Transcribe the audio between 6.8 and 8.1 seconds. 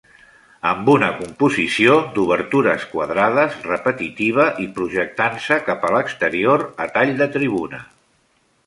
a tall de tribuna.